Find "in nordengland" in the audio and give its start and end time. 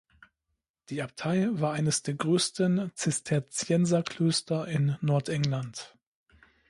4.67-5.93